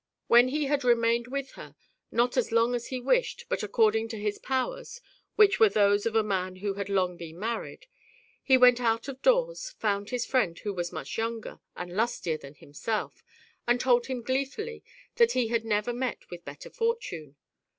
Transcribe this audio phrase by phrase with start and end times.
[0.25, 1.75] When he had remained with her,
[2.09, 4.65] not as long as he wished, but according to his 4 THE HEPTAMERON.
[4.77, 5.01] powers,
[5.35, 7.85] which were those of a man who had long been married,
[8.41, 12.55] he went out of doors, found his friend, who was much younger and lustier than
[12.55, 13.23] himself,
[13.67, 14.83] and told him gleefully
[15.17, 17.35] that he had never met with better fortune.